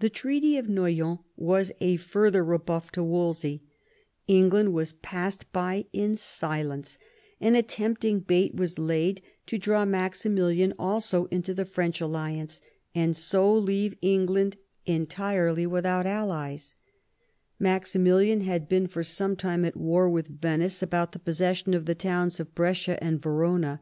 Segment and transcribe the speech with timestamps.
[0.00, 3.62] The Treaty of Noyon was a further rebuff to Wolsey,
[4.26, 6.98] England was passed by in silence,
[7.40, 12.60] and a tempting bait was laid to draw Maximilian also into the French alliance,
[12.92, 16.74] and so leave England entirely without allies N
[17.60, 20.82] in THE UNIVERSAL PEACE 45 Maximilian had been for some time at war with Venice
[20.82, 23.80] about the possession of the towns of Brescia and Verona.